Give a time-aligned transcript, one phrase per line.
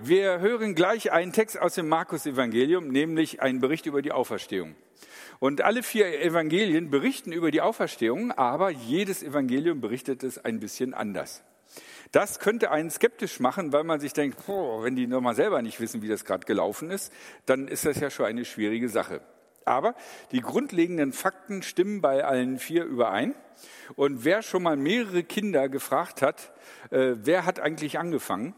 [0.00, 4.76] Wir hören gleich einen Text aus dem Markus-Evangelium, nämlich einen Bericht über die Auferstehung.
[5.40, 10.94] Und alle vier Evangelien berichten über die Auferstehung, aber jedes Evangelium berichtet es ein bisschen
[10.94, 11.42] anders.
[12.12, 15.80] Das könnte einen skeptisch machen, weil man sich denkt, oh, wenn die nochmal selber nicht
[15.80, 17.12] wissen, wie das gerade gelaufen ist,
[17.46, 19.20] dann ist das ja schon eine schwierige Sache.
[19.64, 19.96] Aber
[20.30, 23.34] die grundlegenden Fakten stimmen bei allen vier überein.
[23.96, 26.52] Und wer schon mal mehrere Kinder gefragt hat,
[26.90, 28.54] äh, wer hat eigentlich angefangen,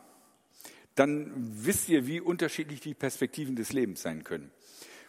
[1.01, 4.51] dann wisst ihr, wie unterschiedlich die Perspektiven des Lebens sein können.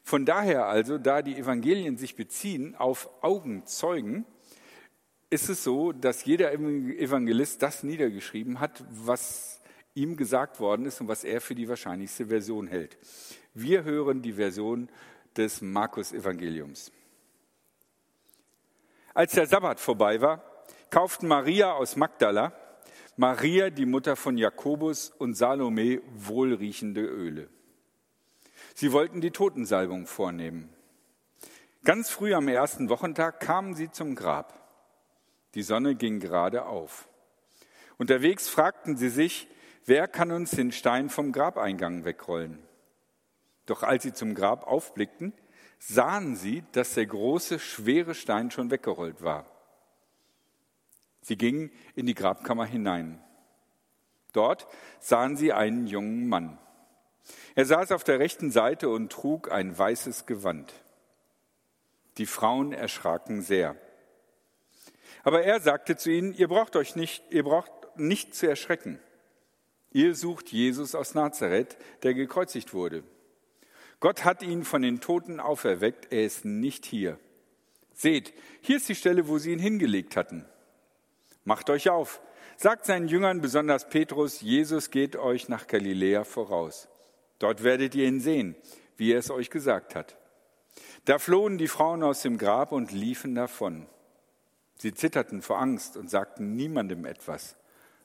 [0.04, 4.26] Von daher also, da die Evangelien sich beziehen auf Augenzeugen,
[5.30, 9.60] ist es so, dass jeder Evangelist das niedergeschrieben hat, was
[9.94, 12.98] ihm gesagt worden ist und was er für die wahrscheinlichste Version hält.
[13.54, 14.88] Wir hören die Version
[15.36, 16.94] des Markus-Evangeliums.
[19.14, 20.42] Als der Sabbat vorbei war,
[20.90, 22.54] kauften Maria aus Magdala,
[23.22, 27.50] Maria, die Mutter von Jakobus und Salome wohlriechende Öle.
[28.74, 30.74] Sie wollten die Totensalbung vornehmen.
[31.84, 34.68] Ganz früh am ersten Wochentag kamen sie zum Grab.
[35.54, 37.08] Die Sonne ging gerade auf.
[38.00, 39.48] Unterwegs fragten sie sich,
[39.86, 42.58] wer kann uns den Stein vom Grabeingang wegrollen?
[43.68, 45.32] Doch als sie zum Grab aufblickten,
[45.78, 49.61] sahen sie, dass der große, schwere Stein schon weggerollt war.
[51.22, 53.22] Sie gingen in die Grabkammer hinein.
[54.34, 54.68] Dort
[55.00, 56.58] sahen sie einen jungen Mann.
[57.56, 60.74] Er saß auf der rechten Seite und trug ein weißes Gewand.
[62.18, 63.76] Die Frauen erschraken sehr.
[65.24, 69.00] Aber er sagte zu ihnen, ihr braucht euch nicht, ihr braucht nicht zu erschrecken.
[69.92, 73.04] Ihr sucht Jesus aus Nazareth, der gekreuzigt wurde.
[74.00, 77.20] Gott hat ihn von den Toten auferweckt, er ist nicht hier.
[77.94, 80.46] Seht, hier ist die Stelle, wo sie ihn hingelegt hatten.
[81.44, 82.22] Macht euch auf,
[82.58, 86.88] sagt seinen Jüngern, besonders Petrus, Jesus geht euch nach Galiläa voraus.
[87.40, 88.56] Dort werdet ihr ihn sehen,
[88.98, 90.18] wie er es euch gesagt hat.
[91.06, 93.88] Da flohen die Frauen aus dem Grab und liefen davon.
[94.76, 97.56] Sie zitterten vor Angst und sagten niemandem etwas.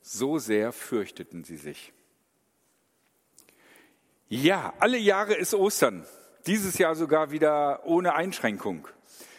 [0.01, 1.93] So sehr fürchteten sie sich.
[4.29, 6.07] Ja, alle Jahre ist Ostern.
[6.47, 8.89] Dieses Jahr sogar wieder ohne Einschränkung.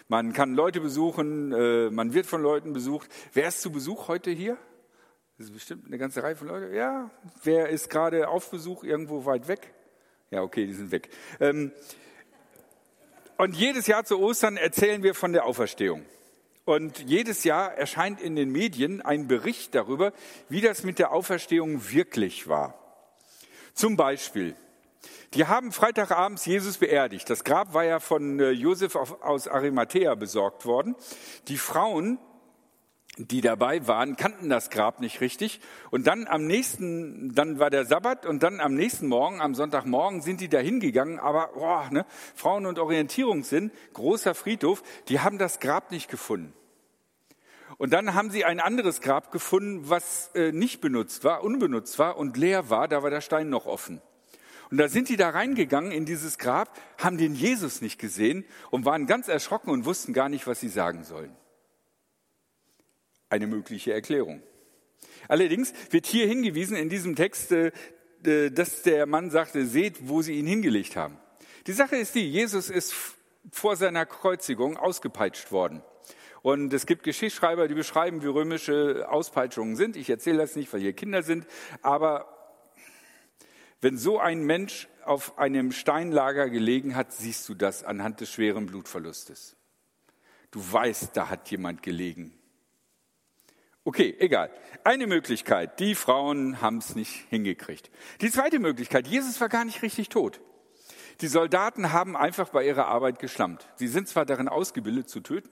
[0.10, 3.10] Man kann Leute besuchen, äh, man wird von Leuten besucht.
[3.34, 4.58] Wer ist zu Besuch heute hier?
[5.38, 6.74] Das ist bestimmt eine ganze Reihe von Leuten.
[6.74, 7.12] Ja,
[7.44, 9.74] wer ist gerade auf Besuch irgendwo weit weg?
[10.32, 11.10] Ja, okay, die sind weg.
[11.40, 11.72] Ähm,
[13.38, 16.06] und jedes Jahr zu Ostern erzählen wir von der Auferstehung.
[16.66, 20.12] Und jedes Jahr erscheint in den Medien ein Bericht darüber,
[20.50, 22.74] wie das mit der Auferstehung wirklich war.
[23.74, 24.56] Zum Beispiel,
[25.34, 27.30] die haben Freitagabends Jesus beerdigt.
[27.30, 30.96] Das Grab war ja von äh, Josef aus Arimathea besorgt worden.
[31.48, 32.20] Die Frauen
[33.18, 35.60] die dabei waren, kannten das Grab nicht richtig.
[35.90, 40.22] Und dann am nächsten, dann war der Sabbat und dann am nächsten Morgen, am Sonntagmorgen,
[40.22, 41.20] sind die da hingegangen.
[41.20, 42.06] Aber boah, ne,
[42.36, 46.54] Frauen- und Orientierungssinn, großer Friedhof, die haben das Grab nicht gefunden.
[47.78, 52.18] Und dann haben sie ein anderes Grab gefunden, was äh, nicht benutzt war, unbenutzt war
[52.18, 52.88] und leer war.
[52.88, 54.02] Da war der Stein noch offen.
[54.70, 58.86] Und da sind die da reingegangen in dieses Grab, haben den Jesus nicht gesehen und
[58.86, 61.36] waren ganz erschrocken und wussten gar nicht, was sie sagen sollen
[63.30, 64.42] eine mögliche Erklärung.
[65.28, 67.72] Allerdings wird hier hingewiesen in diesem Text, äh,
[68.24, 71.18] dass der Mann sagte, seht, wo sie ihn hingelegt haben.
[71.68, 72.96] Die Sache ist die, Jesus ist
[73.52, 75.82] vor seiner Kreuzigung ausgepeitscht worden.
[76.42, 79.96] Und es gibt Geschichtsschreiber, die beschreiben, wie römische Auspeitschungen sind.
[79.96, 81.46] Ich erzähle das nicht, weil hier Kinder sind.
[81.82, 82.37] Aber
[83.82, 88.66] wenn so ein Mensch auf einem Steinlager gelegen hat, siehst du das anhand des schweren
[88.66, 89.56] Blutverlustes.
[90.52, 92.34] Du weißt, da hat jemand gelegen.
[93.84, 94.52] Okay, egal.
[94.84, 97.90] Eine Möglichkeit, die Frauen haben es nicht hingekriegt.
[98.22, 100.42] Die zweite Möglichkeit, Jesus war gar nicht richtig tot.
[101.22, 103.68] Die Soldaten haben einfach bei ihrer Arbeit geschlammt.
[103.76, 105.50] Sie sind zwar darin ausgebildet zu töten,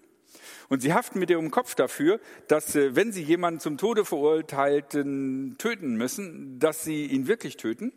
[0.70, 5.56] und sie haften mit ihrem Kopf dafür, dass äh, wenn sie jemanden zum Tode verurteilten
[5.58, 7.94] töten müssen, dass sie ihn wirklich töten.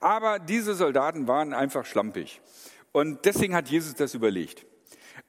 [0.00, 2.40] Aber diese Soldaten waren einfach schlampig.
[2.92, 4.66] Und deswegen hat Jesus das überlegt.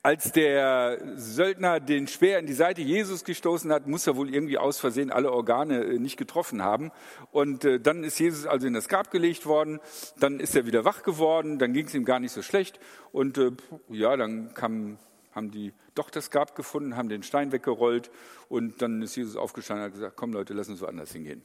[0.04, 4.58] Als der Söldner den Speer in die Seite Jesus gestoßen hat, muss er wohl irgendwie
[4.58, 6.92] aus Versehen alle Organe äh, nicht getroffen haben.
[7.32, 9.80] Und äh, dann ist Jesus also in das Grab gelegt worden,
[10.18, 12.80] dann ist er wieder wach geworden, dann ging es ihm gar nicht so schlecht.
[13.12, 13.52] Und äh,
[13.90, 14.98] ja, dann kam,
[15.34, 18.10] haben die doch das Grab gefunden, haben den Stein weggerollt
[18.50, 21.44] und dann ist Jesus aufgestanden und hat gesagt, komm Leute, lass uns woanders hingehen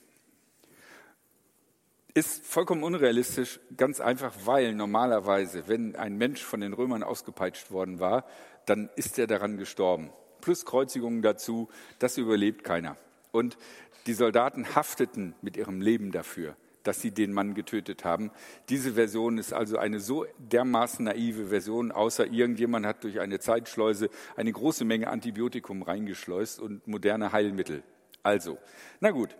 [2.16, 8.00] ist vollkommen unrealistisch, ganz einfach, weil normalerweise, wenn ein Mensch von den Römern ausgepeitscht worden
[8.00, 8.24] war,
[8.64, 10.08] dann ist er daran gestorben.
[10.40, 11.68] Plus Kreuzigungen dazu,
[11.98, 12.96] das überlebt keiner.
[13.32, 13.58] Und
[14.06, 18.30] die Soldaten hafteten mit ihrem Leben dafür, dass sie den Mann getötet haben.
[18.70, 24.08] Diese Version ist also eine so dermaßen naive Version, außer irgendjemand hat durch eine Zeitschleuse
[24.36, 27.82] eine große Menge Antibiotikum reingeschleust und moderne Heilmittel.
[28.26, 28.58] Also,
[28.98, 29.36] na gut.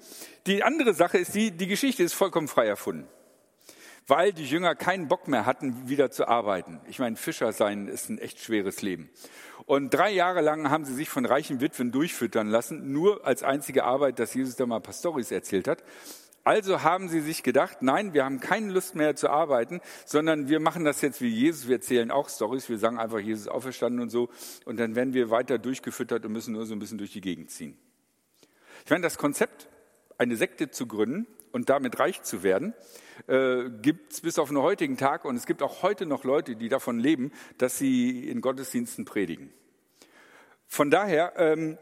[0.46, 3.08] Die andere Sache ist die, die Geschichte ist vollkommen frei erfunden
[4.08, 6.80] weil die Jünger keinen Bock mehr hatten, wieder zu arbeiten.
[6.88, 9.10] Ich meine, Fischer sein ist ein echt schweres Leben.
[9.64, 13.82] Und drei Jahre lang haben sie sich von reichen Witwen durchfüttern lassen, nur als einzige
[13.82, 15.82] Arbeit, dass Jesus da mal Storys erzählt hat.
[16.44, 20.60] Also haben sie sich gedacht, nein, wir haben keine Lust mehr zu arbeiten, sondern wir
[20.60, 21.66] machen das jetzt wie Jesus.
[21.66, 22.68] Wir erzählen auch Stories.
[22.68, 24.28] Wir sagen einfach, Jesus ist auferstanden und so.
[24.64, 27.50] Und dann werden wir weiter durchgefüttert und müssen nur so ein bisschen durch die Gegend
[27.50, 27.76] ziehen.
[28.86, 29.66] Ich meine, das Konzept,
[30.16, 32.72] eine Sekte zu gründen und damit reich zu werden,
[33.26, 36.54] äh, gibt es bis auf den heutigen Tag und es gibt auch heute noch Leute,
[36.54, 39.52] die davon leben, dass sie in Gottesdiensten predigen.
[40.68, 41.78] Von daher ähm,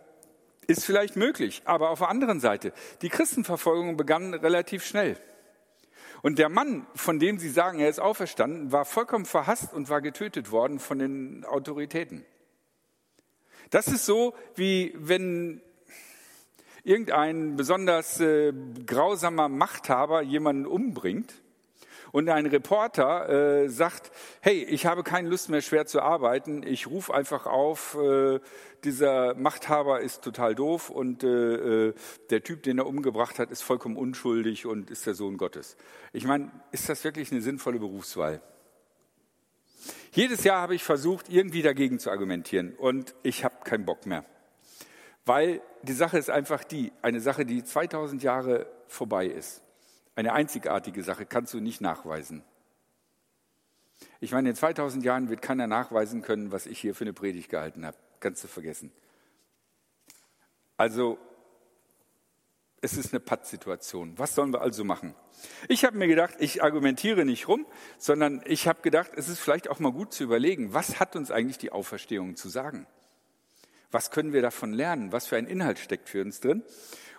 [0.67, 2.73] ist vielleicht möglich, aber auf der anderen Seite,
[3.03, 5.19] die Christenverfolgung begann relativ schnell.
[6.23, 10.01] Und der Mann, von dem sie sagen, er ist auferstanden, war vollkommen verhasst und war
[10.01, 12.25] getötet worden von den Autoritäten.
[13.69, 15.61] Das ist so, wie wenn
[16.85, 18.53] irgendein besonders äh,
[18.87, 21.35] grausamer Machthaber jemanden umbringt
[22.13, 26.87] und ein Reporter äh, sagt, hey, ich habe keine Lust mehr schwer zu arbeiten, ich
[26.87, 28.39] rufe einfach auf, äh,
[28.85, 31.95] dieser Machthaber ist total doof und äh, äh,
[32.31, 35.77] der Typ, den er umgebracht hat, ist vollkommen unschuldig und ist der Sohn Gottes.
[36.13, 38.41] Ich meine, ist das wirklich eine sinnvolle Berufswahl?
[40.13, 44.25] Jedes Jahr habe ich versucht, irgendwie dagegen zu argumentieren und ich habe keinen Bock mehr.
[45.25, 49.63] Weil die Sache ist einfach die, eine Sache, die 2000 Jahre vorbei ist.
[50.17, 52.45] Eine einzigartige Sache kannst du nicht nachweisen.
[54.21, 57.49] Ich meine, in 2000 Jahren wird keiner nachweisen können, was ich hier für eine Predigt
[57.49, 57.97] gehalten habe.
[58.21, 58.93] Kannst du vergessen.
[60.77, 61.19] Also,
[62.81, 64.19] es ist eine Pattsituation.
[64.19, 65.15] Was sollen wir also machen?
[65.69, 67.67] Ich habe mir gedacht, ich argumentiere nicht rum,
[67.99, 71.31] sondern ich habe gedacht, es ist vielleicht auch mal gut zu überlegen, was hat uns
[71.31, 72.87] eigentlich die Auferstehung zu sagen?
[73.95, 75.13] Was können wir davon lernen?
[75.13, 76.65] Was für ein Inhalt steckt für uns drin?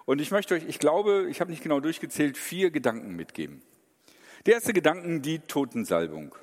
[0.04, 3.62] Und ich möchte euch, ich glaube, ich habe nicht genau durchgezählt, vier Gedanken mitgeben.
[4.46, 6.36] Der erste Gedanken, die Totensalbung.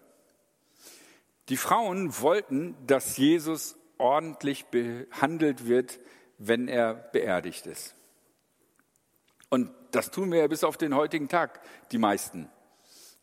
[1.51, 6.01] Die Frauen wollten, dass Jesus ordentlich behandelt wird,
[6.39, 7.95] wenn er beerdigt ist.
[9.51, 12.49] Und das tun wir ja bis auf den heutigen Tag, die meisten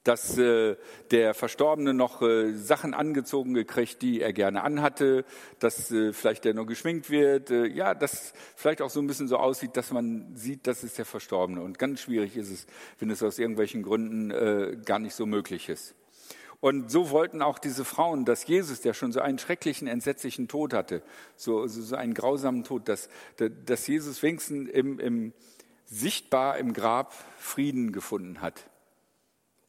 [0.04, 0.78] dass äh,
[1.12, 5.26] der Verstorbene noch äh, Sachen angezogen gekriegt, die er gerne anhatte,
[5.60, 9.28] dass äh, vielleicht der noch geschminkt wird, äh, ja, dass vielleicht auch so ein bisschen
[9.28, 11.62] so aussieht, dass man sieht, das ist der Verstorbene.
[11.62, 12.66] Und ganz schwierig ist es,
[13.00, 15.96] wenn es aus irgendwelchen Gründen äh, gar nicht so möglich ist.
[16.62, 20.74] Und so wollten auch diese Frauen, dass Jesus, der schon so einen schrecklichen, entsetzlichen Tod
[20.74, 21.02] hatte,
[21.36, 23.10] so, so, so einen grausamen Tod, dass,
[23.66, 25.34] dass Jesus wenigstens im, im,
[25.86, 28.69] sichtbar im Grab Frieden gefunden hat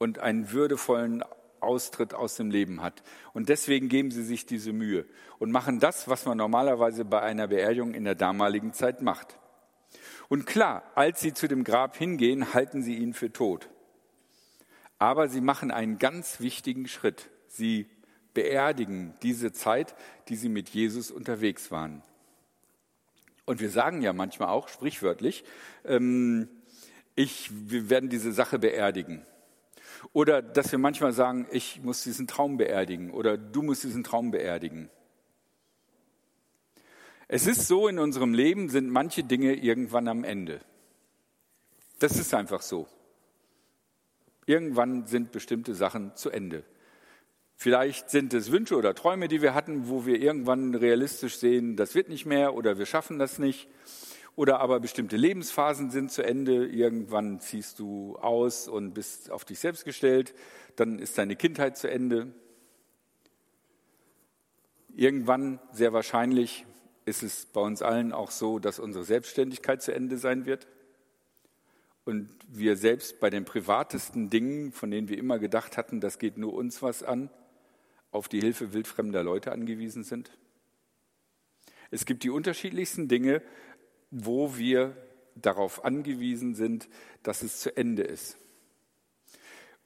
[0.00, 1.22] und einen würdevollen
[1.60, 3.02] Austritt aus dem Leben hat.
[3.34, 5.04] Und deswegen geben sie sich diese Mühe
[5.38, 9.38] und machen das, was man normalerweise bei einer Beerdigung in der damaligen Zeit macht.
[10.28, 13.68] Und klar, als sie zu dem Grab hingehen, halten sie ihn für tot.
[14.98, 17.28] Aber sie machen einen ganz wichtigen Schritt.
[17.46, 17.86] Sie
[18.32, 19.94] beerdigen diese Zeit,
[20.28, 22.02] die sie mit Jesus unterwegs waren.
[23.44, 25.44] Und wir sagen ja manchmal auch sprichwörtlich,
[25.84, 26.48] ähm,
[27.16, 29.26] ich, wir werden diese Sache beerdigen.
[30.12, 34.30] Oder dass wir manchmal sagen, ich muss diesen Traum beerdigen oder du musst diesen Traum
[34.30, 34.90] beerdigen.
[37.28, 40.60] Es ist so, in unserem Leben sind manche Dinge irgendwann am Ende.
[42.00, 42.88] Das ist einfach so.
[44.46, 46.64] Irgendwann sind bestimmte Sachen zu Ende.
[47.54, 51.94] Vielleicht sind es Wünsche oder Träume, die wir hatten, wo wir irgendwann realistisch sehen, das
[51.94, 53.68] wird nicht mehr oder wir schaffen das nicht.
[54.36, 56.66] Oder aber bestimmte Lebensphasen sind zu Ende.
[56.66, 60.34] Irgendwann ziehst du aus und bist auf dich selbst gestellt.
[60.76, 62.32] Dann ist deine Kindheit zu Ende.
[64.94, 66.66] Irgendwann, sehr wahrscheinlich,
[67.04, 70.66] ist es bei uns allen auch so, dass unsere Selbstständigkeit zu Ende sein wird.
[72.04, 76.38] Und wir selbst bei den privatesten Dingen, von denen wir immer gedacht hatten, das geht
[76.38, 77.30] nur uns was an,
[78.10, 80.30] auf die Hilfe wildfremder Leute angewiesen sind.
[81.90, 83.42] Es gibt die unterschiedlichsten Dinge,
[84.10, 84.96] wo wir
[85.34, 86.88] darauf angewiesen sind,
[87.22, 88.36] dass es zu Ende ist.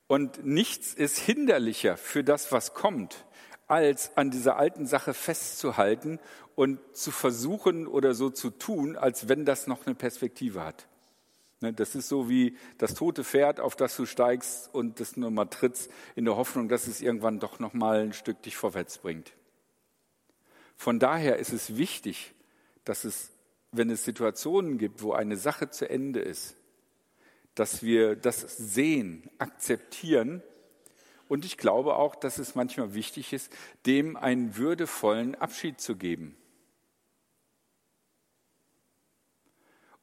[0.06, 3.24] Und nichts ist hinderlicher für das, was kommt,
[3.66, 6.18] als an dieser alten Sache festzuhalten
[6.54, 10.86] und zu versuchen oder so zu tun, als wenn das noch eine Perspektive hat.
[11.60, 15.30] Ne, das ist so wie das tote Pferd, auf das du steigst und das nur
[15.30, 18.98] mal trittst, in der Hoffnung, dass es irgendwann doch noch mal ein Stück dich vorwärts
[18.98, 19.32] bringt.
[20.76, 22.34] Von daher ist es wichtig,
[22.84, 23.30] dass es
[23.76, 26.56] wenn es Situationen gibt, wo eine Sache zu Ende ist,
[27.54, 30.42] dass wir das sehen, akzeptieren.
[31.28, 33.52] Und ich glaube auch, dass es manchmal wichtig ist,
[33.86, 36.36] dem einen würdevollen Abschied zu geben.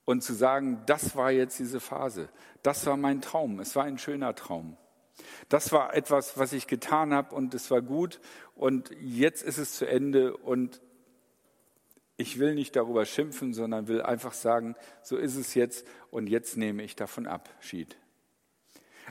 [0.05, 2.29] Und zu sagen, das war jetzt diese Phase,
[2.63, 4.75] das war mein Traum, es war ein schöner Traum.
[5.47, 8.19] Das war etwas, was ich getan habe und es war gut
[8.55, 10.81] und jetzt ist es zu Ende und
[12.21, 16.55] ich will nicht darüber schimpfen, sondern will einfach sagen, so ist es jetzt und jetzt
[16.55, 17.97] nehme ich davon Abschied.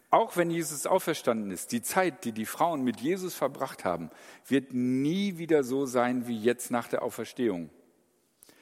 [0.09, 4.11] Auch wenn Jesus auferstanden ist, die Zeit, die die Frauen mit Jesus verbracht haben,
[4.47, 7.71] wird nie wieder so sein wie jetzt nach der Auferstehung.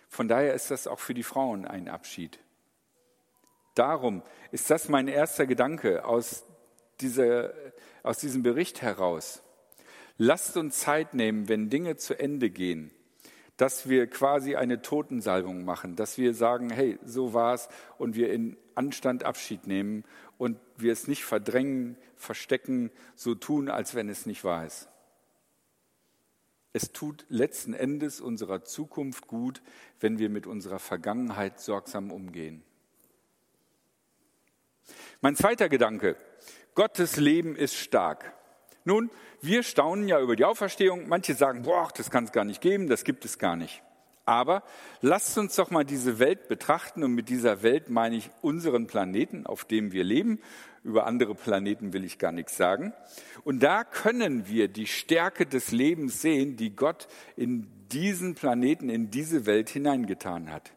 [0.09, 2.41] Von daher ist das auch für die Frauen ein Abschied.
[3.75, 6.45] Darum ist das mein erster Gedanke aus,
[7.01, 7.53] dieser,
[8.03, 9.43] aus diesem Bericht heraus.
[10.17, 12.91] Lasst uns Zeit nehmen, wenn Dinge zu Ende gehen,
[13.59, 18.57] dass wir quasi eine Totensalbung machen, dass wir sagen, hey, so war's und wir in
[18.77, 20.05] Anstand Abschied nehmen
[20.39, 24.89] und wir es nicht verdrängen, verstecken, so tun, als wenn es nicht wahr ist.
[26.73, 29.61] Es tut letzten Endes unserer Zukunft gut,
[29.99, 32.63] wenn wir mit unserer Vergangenheit sorgsam umgehen.
[35.21, 36.17] Mein zweiter Gedanke,
[36.77, 38.38] Gottes Leben ist stark.
[38.89, 39.11] Nun,
[39.43, 41.09] wir staunen ja über die Auferstehung.
[41.09, 43.83] Manche sagen, boah, das kann es gar nicht geben, das gibt es gar nicht.
[44.25, 44.63] Aber
[45.03, 49.45] lasst uns doch mal diese Welt betrachten und mit dieser Welt meine ich unseren Planeten,
[49.45, 50.41] auf dem wir leben.
[50.85, 52.95] Über andere Planeten will ich gar nichts sagen.
[53.45, 59.11] Und da können wir die Stärke des Lebens sehen, die Gott in diesen Planeten, in
[59.11, 60.73] diese Welt hineingetan hat.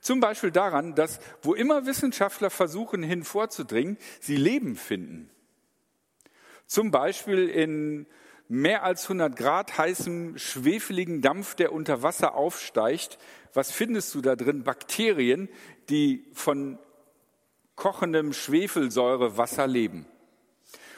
[0.00, 5.31] Zum Beispiel daran, dass wo immer Wissenschaftler versuchen, hinvorzudringen, sie Leben finden.
[6.72, 8.06] Zum Beispiel in
[8.48, 13.18] mehr als 100 Grad heißem, schwefeligen Dampf, der unter Wasser aufsteigt.
[13.52, 14.64] Was findest du da drin?
[14.64, 15.50] Bakterien,
[15.90, 16.78] die von
[17.76, 20.06] kochendem Schwefelsäurewasser leben.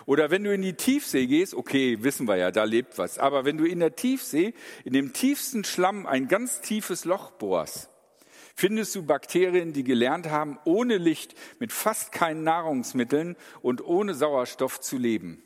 [0.07, 3.19] Oder wenn du in die Tiefsee gehst, okay, wissen wir ja, da lebt was.
[3.19, 4.54] Aber wenn du in der Tiefsee,
[4.85, 7.90] in dem tiefsten Schlamm ein ganz tiefes Loch bohrst,
[8.54, 14.81] findest du Bakterien, die gelernt haben, ohne Licht, mit fast keinen Nahrungsmitteln und ohne Sauerstoff
[14.81, 15.43] zu leben.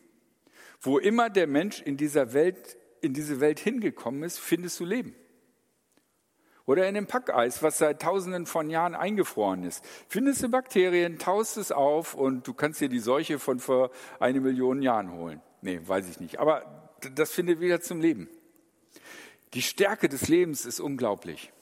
[0.80, 5.14] Wo immer der Mensch in dieser Welt, in diese Welt hingekommen ist, findest du Leben.
[6.66, 9.82] Oder in dem Packeis, was seit tausenden von Jahren eingefroren ist.
[10.06, 14.40] Findest du Bakterien, taust es auf und du kannst dir die Seuche von vor eine
[14.40, 15.40] Million Jahren holen.
[15.62, 16.38] Nee, weiß ich nicht.
[16.38, 18.28] Aber das findet wieder zum Leben.
[19.54, 21.52] Die Stärke des Lebens ist unglaublich.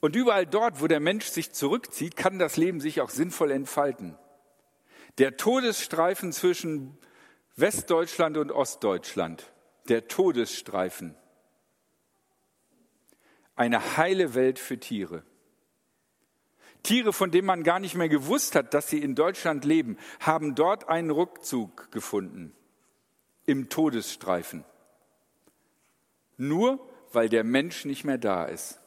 [0.00, 4.16] Und überall dort, wo der Mensch sich zurückzieht, kann das Leben sich auch sinnvoll entfalten.
[5.18, 6.98] Der Todesstreifen zwischen
[7.56, 9.52] Westdeutschland und Ostdeutschland,
[9.88, 11.14] der Todesstreifen.
[13.56, 15.24] Eine heile Welt für Tiere.
[16.82, 20.54] Tiere, von denen man gar nicht mehr gewusst hat, dass sie in Deutschland leben, haben
[20.54, 22.54] dort einen Rückzug gefunden
[23.44, 24.64] im Todesstreifen.
[26.36, 26.80] Nur
[27.12, 28.80] weil der Mensch nicht mehr da ist.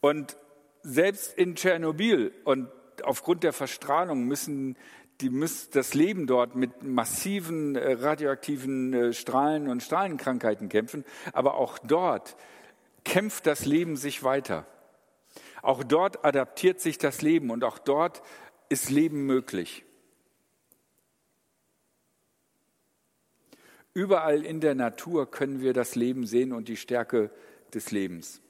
[0.00, 0.36] Und
[0.82, 2.68] selbst in Tschernobyl und
[3.04, 4.76] aufgrund der Verstrahlung müssen
[5.20, 11.04] die müssen das Leben dort mit massiven äh, radioaktiven äh, Strahlen und Strahlenkrankheiten kämpfen.
[11.32, 12.36] Aber auch dort
[13.04, 14.66] kämpft das Leben sich weiter.
[15.62, 18.22] Auch dort adaptiert sich das Leben und auch dort
[18.68, 19.84] ist Leben möglich.
[23.94, 27.30] Überall in der Natur können wir das Leben sehen und die Stärke
[27.74, 28.40] des Lebens.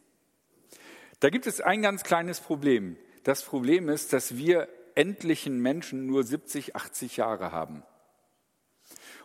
[1.21, 2.97] Da gibt es ein ganz kleines Problem.
[3.23, 7.83] Das Problem ist, dass wir endlichen Menschen nur 70, 80 Jahre haben.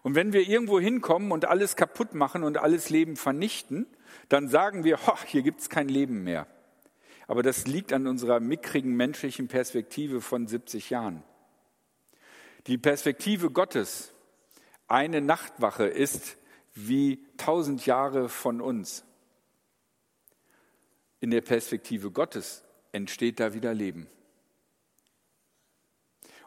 [0.04, 3.88] Und wenn wir irgendwo hinkommen und alles kaputt machen und alles Leben vernichten,
[4.30, 6.48] dann sagen wir, hier gibt es kein Leben mehr.
[7.27, 11.24] Aber das liegt an unserer mickrigen menschlichen Perspektive von 70 Jahren.
[12.68, 14.13] Die Perspektive Gottes,
[14.88, 16.38] eine Nachtwache ist
[16.74, 19.04] wie tausend Jahre von uns
[21.20, 22.63] in der Perspektive Gottes
[22.98, 24.08] entsteht da wieder Leben.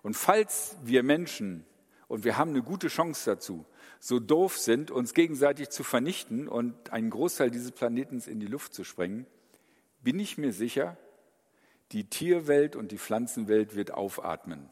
[0.02, 1.64] Und falls wir Menschen,
[2.08, 3.64] und wir haben eine gute Chance dazu,
[4.00, 8.74] so doof sind, uns gegenseitig zu vernichten und einen Großteil dieses Planetens in die Luft
[8.74, 9.26] zu sprengen,
[10.02, 10.96] bin ich mir sicher,
[11.92, 14.70] die Tierwelt und die Pflanzenwelt wird aufatmen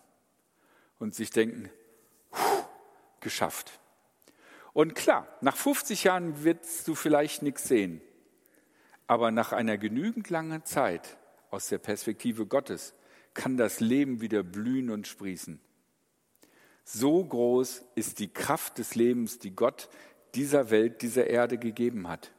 [0.99, 1.71] und sich denken,
[3.21, 3.79] geschafft.
[4.73, 8.01] Und klar, nach 50 Jahren wirst du vielleicht nichts sehen.
[9.07, 11.19] Aber nach einer genügend langen Zeit
[11.51, 12.95] aus der Perspektive Gottes
[13.35, 15.61] kann das Leben wieder blühen und sprießen.
[16.85, 19.89] So groß ist die Kraft des Lebens, die Gott
[20.35, 22.33] dieser Welt, dieser Erde gegeben hat.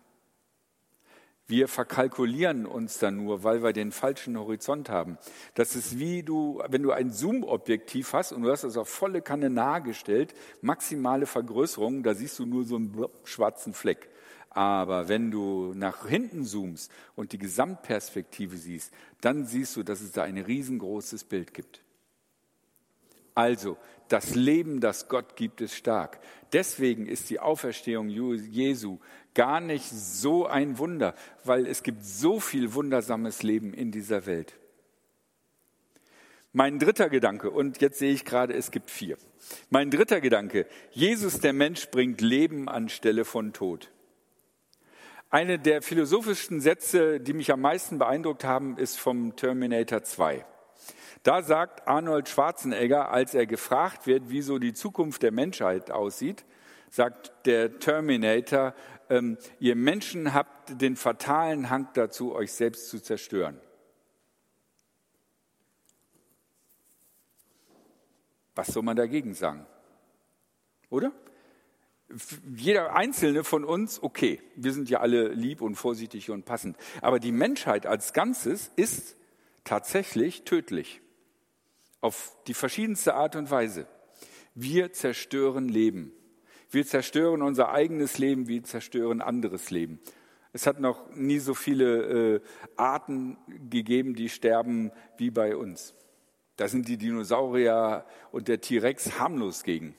[1.49, 5.17] Wir verkalkulieren uns dann nur, weil wir den falschen Horizont haben.
[5.55, 9.23] Das ist wie du, wenn du ein Zoom-Objektiv hast und du hast es auf volle
[9.23, 14.09] Kanne nahe gestellt, maximale Vergrößerung, da siehst du nur so einen schwarzen Fleck.
[14.49, 18.91] Aber wenn du nach hinten zoomst und die Gesamtperspektive siehst,
[19.21, 21.81] dann siehst du, dass es da ein riesengroßes Bild gibt.
[23.35, 23.77] Also,
[24.09, 26.19] das Leben, das Gott gibt, ist stark.
[26.51, 28.99] Deswegen ist die Auferstehung Jesu
[29.35, 31.13] gar nicht so ein Wunder,
[31.43, 34.55] weil es gibt so viel wundersames Leben in dieser Welt.
[36.51, 39.17] Mein dritter Gedanke, und jetzt sehe ich gerade, es gibt vier.
[39.69, 43.91] Mein dritter Gedanke, Jesus der Mensch bringt Leben anstelle von Tod.
[45.31, 50.43] Eine der philosophischsten Sätze, die mich am meisten beeindruckt haben, ist vom Terminator 2.
[51.21, 56.45] Da sagt Arnold Schwarzenegger, als er gefragt wird, wieso die Zukunft der Menschheit aussieht,
[56.89, 58.73] sagt der Terminator,
[59.11, 63.61] ähm, ihr Menschen habt den fatalen Hang dazu, euch selbst zu zerstören.
[68.55, 69.67] Was soll man dagegen sagen?
[70.89, 71.11] Oder?
[72.55, 77.19] Jeder einzelne von uns, okay, wir sind ja alle lieb und vorsichtig und passend, aber
[77.19, 79.15] die Menschheit als Ganzes ist
[79.63, 81.01] tatsächlich tödlich.
[82.01, 83.85] Auf die verschiedenste Art und Weise.
[84.55, 86.11] Wir zerstören Leben.
[86.71, 89.99] Wir zerstören unser eigenes Leben, wir zerstören anderes Leben.
[90.51, 92.41] Es hat noch nie so viele äh,
[92.75, 93.37] Arten
[93.69, 95.93] gegeben, die sterben wie bei uns.
[96.55, 99.95] Da sind die Dinosaurier und der T-Rex harmlos gegen.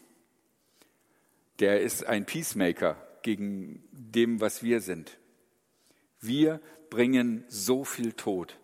[1.61, 5.19] Der ist ein Peacemaker gegen dem, was wir sind.
[6.19, 8.59] Wir bringen so viel Tod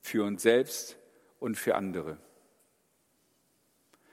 [0.00, 0.96] für uns selbst
[1.38, 2.18] und für andere.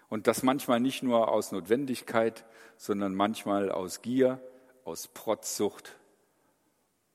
[0.10, 2.46] Und das manchmal nicht nur aus Notwendigkeit,
[2.78, 4.40] sondern manchmal aus Gier,
[4.86, 5.98] aus Protzsucht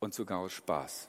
[0.01, 1.09] und sogar aus Spaß.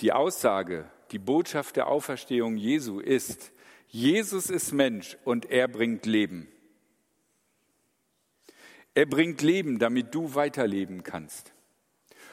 [0.00, 3.52] Die Aussage, die Botschaft der Auferstehung Jesu ist,
[3.88, 6.48] Jesus ist Mensch und er bringt Leben.
[8.94, 11.52] Er bringt Leben, damit du weiterleben kannst.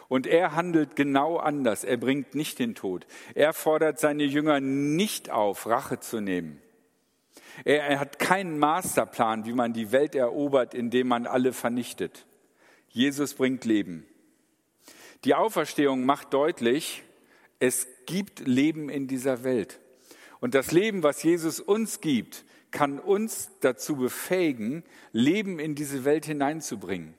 [0.08, 1.84] Und er handelt genau anders.
[1.84, 3.06] Er bringt nicht den Tod.
[3.36, 6.62] Er fordert seine Jünger nicht auf, Rache zu nehmen.
[7.66, 12.26] Er, hat keinen Masterplan, wie man die Welt erobert, indem man alle vernichtet.
[12.90, 14.06] Jesus bringt Leben.
[15.24, 17.04] Die Auferstehung macht deutlich,
[17.60, 19.80] es gibt Leben in dieser Welt.
[20.44, 26.26] Und das Leben, was Jesus uns gibt, kann uns dazu befähigen, Leben in diese Welt
[26.26, 27.14] hineinzubringen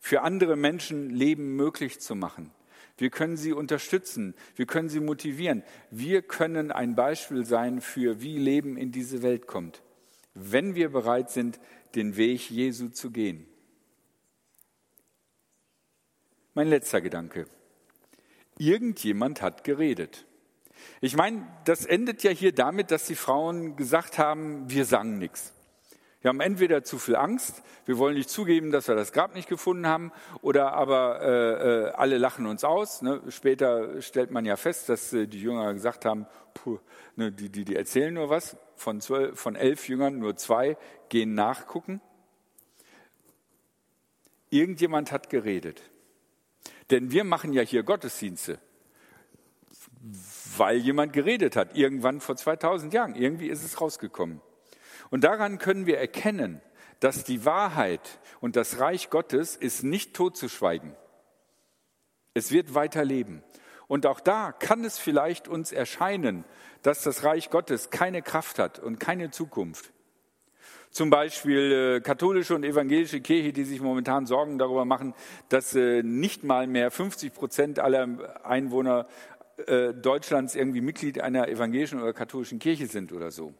[0.00, 2.50] für andere Menschen Leben möglich zu machen.
[2.98, 5.62] Wir können sie unterstützen, wir können sie motivieren.
[5.92, 9.80] Wir können ein Beispiel sein für, wie Leben in diese Welt kommt,
[10.34, 11.60] wenn wir bereit sind,
[11.94, 13.46] den Weg Jesu zu gehen.
[16.54, 17.46] Mein letzter Gedanke.
[18.58, 20.26] Irgendjemand hat geredet.
[21.00, 25.52] Ich meine, das endet ja hier damit, dass die Frauen gesagt haben, wir sagen nichts.
[26.24, 29.46] Wir haben entweder zu viel Angst, wir wollen nicht zugeben, dass wir das Grab nicht
[29.46, 30.10] gefunden haben,
[30.40, 33.02] oder aber äh, äh, alle lachen uns aus.
[33.02, 33.20] Ne?
[33.28, 36.78] Später stellt man ja fest, dass äh, die Jünger gesagt haben, puh,
[37.16, 38.56] ne, die, die, die erzählen nur was.
[38.74, 40.78] Von, zwölf, von elf Jüngern nur zwei
[41.10, 42.00] gehen nachgucken.
[44.48, 45.82] Irgendjemand hat geredet.
[46.90, 48.58] Denn wir machen ja hier Gottesdienste,
[50.58, 53.14] weil jemand geredet hat, irgendwann vor 2000 Jahren.
[53.14, 54.40] Irgendwie ist es rausgekommen.
[55.10, 56.60] Und daran können wir erkennen,
[57.00, 60.94] dass die Wahrheit und das Reich Gottes ist nicht totzuschweigen.
[62.32, 63.42] Es wird weiterleben.
[63.86, 66.44] Und auch da kann es vielleicht uns erscheinen,
[66.82, 69.92] dass das Reich Gottes keine Kraft hat und keine Zukunft.
[70.90, 75.12] Zum Beispiel äh, katholische und evangelische Kirche, die sich momentan Sorgen darüber machen,
[75.48, 79.08] dass äh, nicht mal mehr 50 Prozent aller Einwohner
[79.66, 83.54] äh, Deutschlands irgendwie Mitglied einer evangelischen oder katholischen Kirche sind oder so.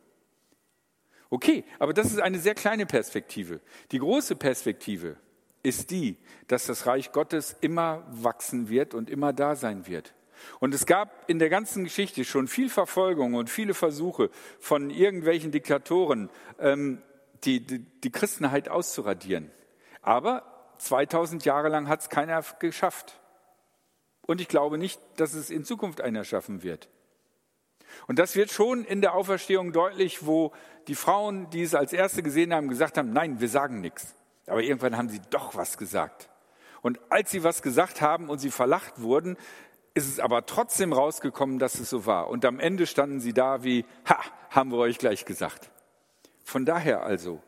[1.30, 3.60] Okay, aber das ist eine sehr kleine Perspektive.
[3.90, 5.16] Die große Perspektive
[5.62, 10.14] ist die, dass das Reich Gottes immer wachsen wird und immer da sein wird.
[10.60, 14.30] Und es gab in der ganzen Geschichte schon viel Verfolgung und viele Versuche
[14.60, 17.02] von irgendwelchen Diktatoren, ähm,
[17.44, 19.50] die, die, die Christenheit auszuradieren.
[20.02, 23.20] Aber 2000 Jahre lang hat es keiner geschafft.
[24.26, 26.88] Und ich glaube nicht, dass es in Zukunft einer schaffen wird.
[28.06, 30.52] Und das wird schon in der Auferstehung deutlich, wo
[30.88, 34.14] die Frauen, die es als erste gesehen haben, gesagt haben, nein, wir sagen nichts.
[34.46, 36.28] Aber irgendwann haben sie doch was gesagt.
[36.82, 39.36] Und als sie was gesagt haben und sie verlacht wurden,
[39.94, 42.28] ist es aber trotzdem rausgekommen, dass es so war.
[42.28, 45.70] Und am Ende standen sie da wie, ha, haben wir euch gleich gesagt.
[46.42, 47.40] Von daher also,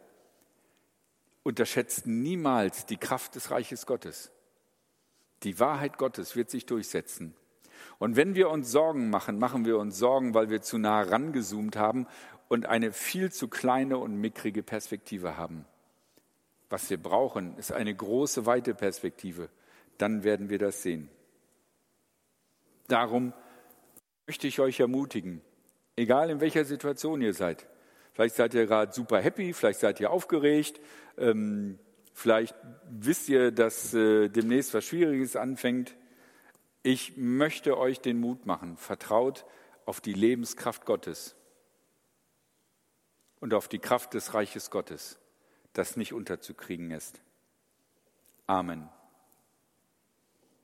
[1.42, 4.30] unterschätzt niemals die Kraft des Reiches Gottes.
[5.46, 7.32] Die Wahrheit Gottes wird sich durchsetzen.
[8.00, 11.76] Und wenn wir uns Sorgen machen, machen wir uns Sorgen, weil wir zu nah rangezoomt
[11.76, 12.08] haben
[12.48, 15.64] und eine viel zu kleine und mickrige Perspektive haben.
[16.68, 19.48] Was wir brauchen, ist eine große, weite Perspektive.
[19.98, 21.08] Dann werden wir das sehen.
[22.88, 23.32] Darum
[24.26, 25.42] möchte ich euch ermutigen,
[25.94, 27.68] egal in welcher Situation ihr seid.
[28.14, 30.80] Vielleicht seid ihr gerade super happy, vielleicht seid ihr aufgeregt,
[31.18, 31.78] ähm,
[32.16, 32.56] vielleicht
[32.88, 35.94] wisst ihr, dass äh, demnächst was Schwieriges anfängt.
[36.82, 38.78] Ich möchte euch den Mut machen.
[38.78, 39.44] Vertraut
[39.84, 41.36] auf die Lebenskraft Gottes
[43.38, 45.18] und auf die Kraft des Reiches Gottes,
[45.74, 47.20] das nicht unterzukriegen ist.
[48.46, 48.88] Amen.